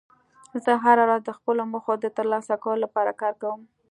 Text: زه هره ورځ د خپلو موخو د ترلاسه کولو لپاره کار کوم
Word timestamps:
زه 0.63 0.71
هره 0.83 1.03
ورځ 1.05 1.21
د 1.25 1.31
خپلو 1.37 1.61
موخو 1.71 1.93
د 1.99 2.05
ترلاسه 2.17 2.55
کولو 2.63 2.83
لپاره 2.85 3.11
کار 3.21 3.33
کوم 3.41 3.61